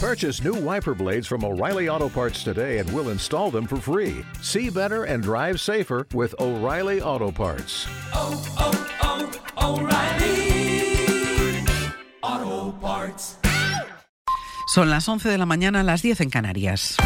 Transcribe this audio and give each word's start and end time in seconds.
Purchase 0.00 0.44
new 0.44 0.54
wiper 0.54 0.94
blades 0.94 1.26
from 1.26 1.44
O'Reilly 1.44 1.88
Auto 1.88 2.08
Parts 2.08 2.44
today 2.44 2.78
and 2.78 2.88
we'll 2.92 3.08
install 3.08 3.50
them 3.50 3.66
for 3.66 3.78
free. 3.78 4.24
See 4.40 4.70
better 4.70 5.02
and 5.02 5.20
drive 5.24 5.58
safer 5.58 6.06
with 6.14 6.36
O'Reilly 6.38 7.02
Auto 7.02 7.32
Parts. 7.32 7.88
Oh, 8.14 8.30
oh, 8.60 9.32
oh, 9.56 9.80
O'Reilly 9.80 11.66
Auto 12.22 12.78
Parts. 12.78 13.38
Son 14.68 14.88
las 14.88 15.08
11 15.08 15.30
de 15.30 15.36
la 15.36 15.46
mañana, 15.46 15.82
las 15.82 16.00
10 16.02 16.20
en 16.20 16.30
Canarias. 16.30 16.96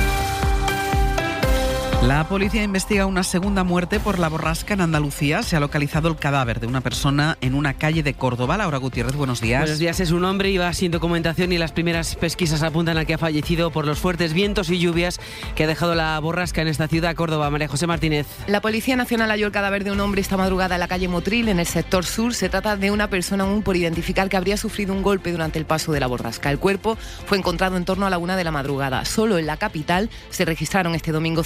La 2.03 2.27
policía 2.29 2.65
investiga 2.65 3.07
una 3.07 3.23
segunda 3.23 3.63
muerte 3.63 4.01
por 4.01 4.19
la 4.19 4.29
borrasca 4.29 4.75
en 4.75 4.81
Andalucía. 4.81 5.45
Se 5.45 5.55
ha 5.55 5.61
localizado 5.61 6.09
el 6.09 6.17
cadáver 6.17 6.59
de 6.59 6.67
una 6.67 6.81
persona 6.81 7.39
en 7.41 7.55
una 7.55 7.75
calle 7.75 8.03
de 8.03 8.15
Córdoba. 8.15 8.57
Laura 8.57 8.79
Gutiérrez, 8.79 9.15
buenos 9.15 9.41
días. 9.41 9.61
Buenos 9.61 9.79
días, 9.79 10.01
es 10.01 10.11
un 10.11 10.25
hombre, 10.25 10.51
iba 10.51 10.73
sin 10.73 10.91
documentación 10.91 11.53
y 11.53 11.59
las 11.59 11.71
primeras 11.71 12.17
pesquisas 12.17 12.65
apuntan 12.65 12.99
a 12.99 13.05
que 13.05 13.15
ha 13.15 13.19
fallecido 13.19 13.71
por 13.71 13.87
los 13.87 14.01
fuertes 14.01 14.33
vientos 14.33 14.69
y 14.71 14.81
lluvias 14.81 15.21
que 15.55 15.63
ha 15.63 15.67
dejado 15.69 15.95
la 15.95 16.19
borrasca 16.19 16.61
en 16.61 16.67
esta 16.67 16.89
ciudad, 16.89 17.15
Córdoba. 17.15 17.51
María 17.51 17.69
José 17.69 17.87
Martínez. 17.87 18.27
La 18.49 18.61
Policía 18.61 18.97
Nacional 18.97 19.31
halló 19.31 19.47
el 19.47 19.53
cadáver 19.53 19.85
de 19.85 19.93
un 19.93 20.01
hombre 20.01 20.23
esta 20.23 20.37
madrugada 20.37 20.75
en 20.75 20.81
la 20.81 20.89
calle 20.89 21.07
Motril, 21.07 21.49
en 21.49 21.61
el 21.61 21.67
sector 21.67 22.05
sur. 22.05 22.35
Se 22.35 22.49
trata 22.49 22.77
de 22.77 22.91
una 22.91 23.11
persona 23.11 23.45
aún 23.45 23.63
por 23.63 23.77
identificar 23.77 24.29
que 24.29 24.37
habría 24.37 24.57
sufrido 24.57 24.93
un 24.93 25.03
golpe 25.03 25.31
durante 25.31 25.61
el 25.61 25.67
paso 25.67 25.93
de 25.93 26.01
la 26.01 26.09
borrasca. 26.09 26.51
El 26.51 26.59
cuerpo 26.59 26.99
fue 27.27 27.39
encontrado 27.39 27.77
en 27.77 27.85
torno 27.85 28.07
a 28.07 28.11
la 28.11 28.19
una 28.19 28.37
de 28.37 28.43
la 28.43 28.51
madrugada. 28.51 29.05
Solo 29.05 29.39
en 29.39 29.47
la 29.47 29.57
capital 29.57 30.11
se 30.31 30.45
registraron 30.45 30.97
este 30.97 31.13
domingo 31.13 31.45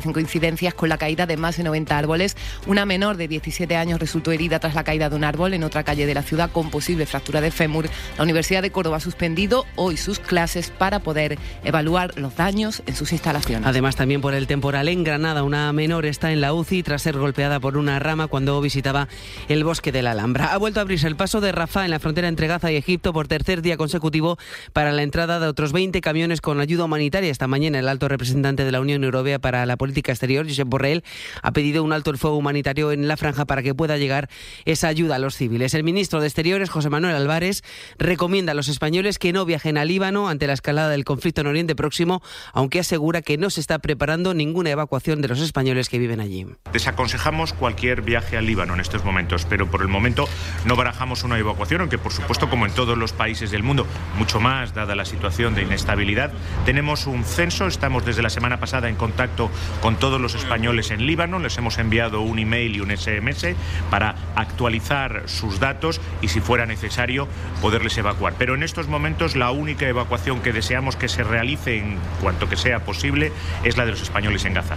135 0.00 0.20
incidencias 0.20 0.74
con 0.74 0.88
la 0.88 0.98
caída 0.98 1.26
de 1.26 1.36
más 1.36 1.56
de 1.56 1.64
90 1.64 1.96
árboles. 1.96 2.36
Una 2.66 2.84
menor 2.84 3.16
de 3.16 3.28
17 3.28 3.76
años 3.76 4.00
resultó 4.00 4.32
herida 4.32 4.58
tras 4.58 4.74
la 4.74 4.84
caída 4.84 5.08
de 5.08 5.16
un 5.16 5.24
árbol 5.24 5.54
en 5.54 5.64
otra 5.64 5.84
calle 5.84 6.06
de 6.06 6.14
la 6.14 6.22
ciudad 6.22 6.50
con 6.50 6.70
posible 6.70 7.06
fractura 7.06 7.40
de 7.40 7.50
fémur. 7.50 7.88
La 8.16 8.24
Universidad 8.24 8.62
de 8.62 8.70
Córdoba 8.70 8.96
ha 8.98 9.00
suspendido 9.00 9.64
hoy 9.76 9.96
sus 9.96 10.18
clases 10.18 10.70
para 10.70 11.00
poder 11.00 11.38
evaluar 11.64 12.18
los 12.18 12.36
daños 12.36 12.82
en 12.86 12.96
sus 12.96 13.12
instalaciones. 13.12 13.66
Además, 13.66 13.96
también 13.96 14.20
por 14.20 14.34
el 14.34 14.46
temporal 14.46 14.88
en 14.88 15.04
Granada, 15.04 15.42
una 15.42 15.72
menor 15.72 16.06
está 16.06 16.32
en 16.32 16.40
la 16.40 16.52
UCI 16.52 16.82
tras 16.82 17.02
ser 17.02 17.18
golpeada 17.18 17.60
por 17.60 17.76
una 17.76 17.98
rama 17.98 18.26
cuando 18.26 18.60
visitaba 18.60 19.08
el 19.48 19.64
bosque 19.64 19.92
de 19.92 20.02
la 20.02 20.12
Alhambra. 20.12 20.52
Ha 20.52 20.58
vuelto 20.58 20.80
a 20.80 20.82
abrirse 20.82 21.06
el 21.06 21.16
paso 21.16 21.40
de 21.40 21.52
Rafah 21.52 21.84
en 21.84 21.90
la 21.90 22.00
frontera 22.00 22.28
entre 22.28 22.46
Gaza 22.46 22.70
y 22.72 22.76
Egipto 22.76 23.12
por 23.12 23.28
tercer 23.28 23.62
día 23.62 23.76
consecutivo 23.76 24.38
para 24.72 24.92
la 24.92 25.02
entrada 25.02 25.40
de 25.40 25.46
otros 25.46 25.72
20 25.72 26.00
camiones 26.00 26.40
con 26.40 26.60
ayuda 26.60 26.84
humanitaria. 26.84 27.30
Esta 27.30 27.46
mañana 27.46 27.78
el 27.78 27.88
alto 27.88 28.08
representante 28.08 28.64
de 28.64 28.72
la 28.72 28.80
Unión 28.80 29.04
Europea 29.04 29.38
para 29.38 29.64
la 29.66 29.76
Política 29.84 30.12
Exterior, 30.12 30.48
Josep 30.48 30.66
Borrell, 30.66 31.04
ha 31.42 31.52
pedido 31.52 31.84
un 31.84 31.92
alto 31.92 32.10
el 32.10 32.16
fuego 32.16 32.38
humanitario 32.38 32.90
en 32.90 33.06
la 33.06 33.18
franja 33.18 33.44
para 33.44 33.62
que 33.62 33.74
pueda 33.74 33.98
llegar 33.98 34.30
esa 34.64 34.88
ayuda 34.88 35.16
a 35.16 35.18
los 35.18 35.36
civiles. 35.36 35.74
El 35.74 35.84
ministro 35.84 36.22
de 36.22 36.26
Exteriores, 36.26 36.70
José 36.70 36.88
Manuel 36.88 37.14
Álvarez, 37.14 37.62
recomienda 37.98 38.52
a 38.52 38.54
los 38.54 38.68
españoles 38.68 39.18
que 39.18 39.34
no 39.34 39.44
viajen 39.44 39.76
a 39.76 39.84
Líbano 39.84 40.30
ante 40.30 40.46
la 40.46 40.54
escalada 40.54 40.88
del 40.88 41.04
conflicto 41.04 41.42
en 41.42 41.48
Oriente 41.48 41.76
Próximo, 41.76 42.22
aunque 42.54 42.80
asegura 42.80 43.20
que 43.20 43.36
no 43.36 43.50
se 43.50 43.60
está 43.60 43.78
preparando 43.78 44.32
ninguna 44.32 44.70
evacuación 44.70 45.20
de 45.20 45.28
los 45.28 45.40
españoles 45.40 45.90
que 45.90 45.98
viven 45.98 46.20
allí. 46.20 46.46
Desaconsejamos 46.72 47.52
cualquier 47.52 48.00
viaje 48.00 48.38
al 48.38 48.46
Líbano 48.46 48.72
en 48.72 48.80
estos 48.80 49.04
momentos, 49.04 49.44
pero 49.44 49.70
por 49.70 49.82
el 49.82 49.88
momento 49.88 50.26
no 50.64 50.76
barajamos 50.76 51.24
una 51.24 51.38
evacuación, 51.38 51.82
aunque 51.82 51.98
por 51.98 52.12
supuesto, 52.12 52.48
como 52.48 52.64
en 52.64 52.72
todos 52.72 52.96
los 52.96 53.12
países 53.12 53.50
del 53.50 53.62
mundo, 53.62 53.86
mucho 54.16 54.40
más 54.40 54.72
dada 54.72 54.94
la 54.94 55.04
situación 55.04 55.54
de 55.54 55.60
inestabilidad, 55.60 56.32
tenemos 56.64 57.06
un 57.06 57.22
censo, 57.24 57.66
estamos 57.66 58.06
desde 58.06 58.22
la 58.22 58.30
semana 58.30 58.58
pasada 58.58 58.88
en 58.88 58.96
contacto 58.96 59.50
con 59.80 59.96
todos 59.96 60.20
los 60.20 60.34
españoles 60.34 60.90
en 60.90 61.06
Líbano, 61.06 61.38
les 61.38 61.56
hemos 61.58 61.78
enviado 61.78 62.20
un 62.20 62.38
email 62.38 62.76
y 62.76 62.80
un 62.80 62.96
SMS 62.96 63.54
para 63.90 64.14
actualizar 64.34 65.24
sus 65.26 65.60
datos 65.60 66.00
y 66.22 66.28
si 66.28 66.40
fuera 66.40 66.66
necesario 66.66 67.28
poderles 67.60 67.96
evacuar. 67.98 68.34
Pero 68.38 68.54
en 68.54 68.62
estos 68.62 68.88
momentos 68.88 69.36
la 69.36 69.50
única 69.50 69.88
evacuación 69.88 70.40
que 70.40 70.52
deseamos 70.52 70.96
que 70.96 71.08
se 71.08 71.22
realice 71.22 71.78
en 71.78 71.98
cuanto 72.20 72.48
que 72.48 72.56
sea 72.56 72.84
posible 72.84 73.32
es 73.62 73.76
la 73.76 73.84
de 73.84 73.92
los 73.92 74.02
españoles 74.02 74.44
en 74.44 74.54
Gaza. 74.54 74.76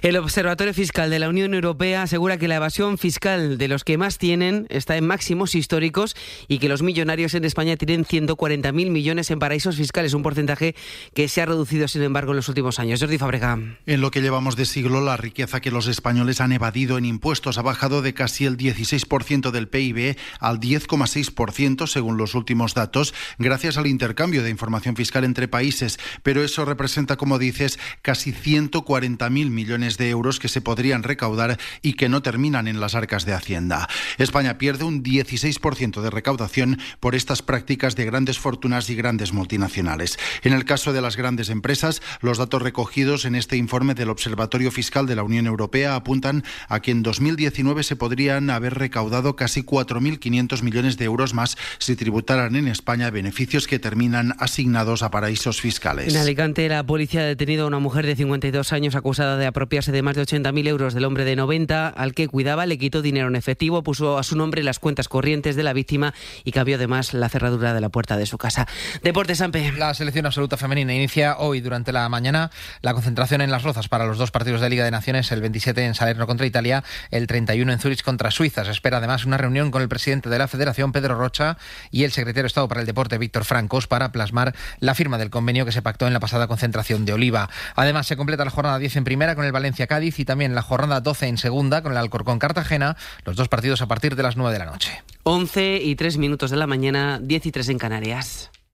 El 0.00 0.16
Observatorio 0.16 0.72
Fiscal 0.72 1.10
de 1.10 1.18
la 1.18 1.28
Unión 1.28 1.54
Europea 1.54 2.02
asegura 2.02 2.36
que 2.38 2.46
la 2.46 2.54
evasión 2.54 2.98
fiscal 2.98 3.58
de 3.58 3.66
los 3.66 3.82
que 3.82 3.98
más 3.98 4.18
tienen 4.18 4.66
está 4.68 4.96
en 4.96 5.04
máximos 5.04 5.56
históricos 5.56 6.14
y 6.46 6.58
que 6.58 6.68
los 6.68 6.82
millonarios 6.82 7.34
en 7.34 7.44
España 7.44 7.76
tienen 7.76 8.04
140.000 8.04 8.72
millones 8.90 9.30
en 9.32 9.40
paraísos 9.40 9.76
fiscales, 9.76 10.14
un 10.14 10.22
porcentaje 10.22 10.76
que 11.14 11.26
se 11.26 11.42
ha 11.42 11.46
reducido, 11.46 11.88
sin 11.88 12.02
embargo, 12.02 12.30
en 12.30 12.36
los 12.36 12.48
últimos 12.48 12.78
años. 12.78 13.00
Jordi 13.00 13.18
Fabrega. 13.18 13.58
En 13.86 14.00
lo 14.08 14.12
que 14.12 14.22
llevamos 14.22 14.56
de 14.56 14.64
siglo, 14.64 15.02
la 15.02 15.18
riqueza 15.18 15.60
que 15.60 15.70
los 15.70 15.86
españoles 15.86 16.40
han 16.40 16.52
evadido 16.52 16.96
en 16.96 17.04
impuestos 17.04 17.58
ha 17.58 17.62
bajado 17.62 18.00
de 18.00 18.14
casi 18.14 18.46
el 18.46 18.56
16% 18.56 19.50
del 19.50 19.68
PIB 19.68 20.16
al 20.40 20.60
10,6% 20.60 21.86
según 21.86 22.16
los 22.16 22.34
últimos 22.34 22.72
datos, 22.72 23.12
gracias 23.38 23.76
al 23.76 23.86
intercambio 23.86 24.42
de 24.42 24.48
información 24.48 24.96
fiscal 24.96 25.24
entre 25.24 25.46
países. 25.46 25.98
Pero 26.22 26.42
eso 26.42 26.64
representa, 26.64 27.16
como 27.16 27.38
dices, 27.38 27.78
casi 28.00 28.32
140.000 28.32 29.28
millones 29.50 29.98
de 29.98 30.08
euros 30.08 30.38
que 30.38 30.48
se 30.48 30.62
podrían 30.62 31.02
recaudar 31.02 31.58
y 31.82 31.92
que 31.92 32.08
no 32.08 32.22
terminan 32.22 32.66
en 32.66 32.80
las 32.80 32.94
arcas 32.94 33.26
de 33.26 33.34
Hacienda. 33.34 33.90
España 34.16 34.56
pierde 34.56 34.84
un 34.84 35.02
16% 35.02 36.00
de 36.00 36.08
recaudación 36.08 36.78
por 36.98 37.14
estas 37.14 37.42
prácticas 37.42 37.94
de 37.94 38.06
grandes 38.06 38.38
fortunas 38.38 38.88
y 38.88 38.94
grandes 38.94 39.34
multinacionales. 39.34 40.18
En 40.44 40.54
el 40.54 40.64
caso 40.64 40.94
de 40.94 41.02
las 41.02 41.18
grandes 41.18 41.50
empresas, 41.50 42.00
los 42.22 42.38
datos 42.38 42.62
recogidos 42.62 43.26
en 43.26 43.34
este 43.34 43.58
informe 43.58 43.97
del 43.98 44.10
Observatorio 44.10 44.70
Fiscal 44.70 45.06
de 45.06 45.16
la 45.16 45.22
Unión 45.22 45.46
Europea 45.46 45.94
apuntan 45.94 46.44
a 46.68 46.80
que 46.80 46.90
en 46.90 47.02
2019 47.02 47.82
se 47.82 47.96
podrían 47.96 48.48
haber 48.48 48.74
recaudado 48.74 49.36
casi 49.36 49.62
4.500 49.62 50.62
millones 50.62 50.96
de 50.96 51.04
euros 51.04 51.34
más 51.34 51.58
si 51.78 51.96
tributaran 51.96 52.56
en 52.56 52.68
España 52.68 53.10
beneficios 53.10 53.66
que 53.66 53.78
terminan 53.78 54.34
asignados 54.38 55.02
a 55.02 55.10
paraísos 55.10 55.60
fiscales. 55.60 56.14
En 56.14 56.20
Alicante, 56.20 56.68
la 56.68 56.84
policía 56.84 57.20
ha 57.20 57.24
detenido 57.24 57.64
a 57.64 57.66
una 57.68 57.78
mujer 57.78 58.06
de 58.06 58.16
52 58.16 58.72
años 58.72 58.94
acusada 58.94 59.36
de 59.36 59.46
apropiarse 59.46 59.92
de 59.92 60.02
más 60.02 60.16
de 60.16 60.22
80.000 60.22 60.68
euros 60.68 60.94
del 60.94 61.04
hombre 61.04 61.24
de 61.24 61.36
90 61.36 61.88
al 61.88 62.14
que 62.14 62.28
cuidaba, 62.28 62.66
le 62.66 62.78
quitó 62.78 63.02
dinero 63.02 63.28
en 63.28 63.36
efectivo, 63.36 63.82
puso 63.82 64.18
a 64.18 64.22
su 64.22 64.36
nombre 64.36 64.62
las 64.62 64.78
cuentas 64.78 65.08
corrientes 65.08 65.56
de 65.56 65.62
la 65.62 65.72
víctima 65.72 66.14
y 66.44 66.52
cambió 66.52 66.76
además 66.76 67.14
la 67.14 67.28
cerradura 67.28 67.74
de 67.74 67.80
la 67.80 67.88
puerta 67.88 68.16
de 68.16 68.26
su 68.26 68.38
casa. 68.38 68.66
Deportes 69.02 69.38
Sampe. 69.38 69.72
La 69.72 69.94
selección 69.94 70.26
absoluta 70.26 70.56
femenina 70.56 70.94
inicia 70.94 71.36
hoy 71.38 71.60
durante 71.60 71.92
la 71.92 72.08
mañana 72.08 72.50
la 72.82 72.94
concentración 72.94 73.40
en 73.40 73.50
Las 73.50 73.62
Rozas 73.62 73.87
para 73.88 74.06
los 74.06 74.18
dos 74.18 74.30
partidos 74.30 74.60
de 74.60 74.70
Liga 74.70 74.84
de 74.84 74.90
Naciones, 74.90 75.30
el 75.32 75.40
27 75.40 75.84
en 75.84 75.94
Salerno 75.94 76.26
contra 76.26 76.46
Italia, 76.46 76.84
el 77.10 77.26
31 77.26 77.72
en 77.72 77.78
Zurich 77.78 78.02
contra 78.02 78.30
Suiza. 78.30 78.64
Se 78.64 78.70
espera 78.70 78.98
además 78.98 79.24
una 79.24 79.36
reunión 79.36 79.70
con 79.70 79.82
el 79.82 79.88
presidente 79.88 80.28
de 80.28 80.38
la 80.38 80.48
Federación, 80.48 80.92
Pedro 80.92 81.16
Rocha, 81.16 81.56
y 81.90 82.04
el 82.04 82.12
secretario 82.12 82.44
de 82.44 82.48
Estado 82.48 82.68
para 82.68 82.80
el 82.80 82.86
Deporte, 82.86 83.18
Víctor 83.18 83.44
Francos, 83.44 83.86
para 83.86 84.12
plasmar 84.12 84.54
la 84.80 84.94
firma 84.94 85.18
del 85.18 85.30
convenio 85.30 85.64
que 85.64 85.72
se 85.72 85.82
pactó 85.82 86.06
en 86.06 86.12
la 86.12 86.20
pasada 86.20 86.46
concentración 86.46 87.04
de 87.04 87.12
Oliva. 87.12 87.48
Además, 87.74 88.06
se 88.06 88.16
completa 88.16 88.44
la 88.44 88.50
jornada 88.50 88.78
10 88.78 88.96
en 88.96 89.04
primera 89.04 89.34
con 89.34 89.44
el 89.44 89.52
Valencia 89.52 89.86
Cádiz 89.86 90.18
y 90.18 90.24
también 90.24 90.54
la 90.54 90.62
jornada 90.62 91.00
12 91.00 91.26
en 91.26 91.38
segunda 91.38 91.82
con 91.82 91.92
el 91.92 91.98
Alcorcón 91.98 92.38
Cartagena, 92.38 92.96
los 93.24 93.36
dos 93.36 93.48
partidos 93.48 93.82
a 93.82 93.88
partir 93.88 94.16
de 94.16 94.22
las 94.22 94.36
9 94.36 94.52
de 94.52 94.58
la 94.58 94.70
noche. 94.70 95.02
11 95.24 95.80
y 95.82 95.94
3 95.96 96.18
minutos 96.18 96.50
de 96.50 96.56
la 96.56 96.66
mañana, 96.66 97.18
10 97.22 97.46
y 97.46 97.52
3 97.52 97.68
en 97.70 97.78
Canarias. 97.78 98.50